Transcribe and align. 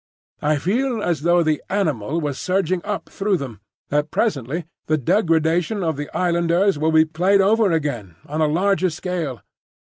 I 0.41 0.55
feel 0.55 1.03
as 1.03 1.21
though 1.21 1.43
the 1.43 1.61
animal 1.69 2.19
was 2.19 2.39
surging 2.39 2.83
up 2.83 3.07
through 3.07 3.37
them; 3.37 3.61
that 3.89 4.09
presently 4.09 4.65
the 4.87 4.97
degradation 4.97 5.83
of 5.83 5.95
the 5.95 6.09
Islanders 6.17 6.79
will 6.79 6.91
be 6.91 7.05
played 7.05 7.39
over 7.39 7.71
again 7.71 8.15
on 8.25 8.41
a 8.41 8.47
larger 8.47 8.89
scale. 8.89 9.43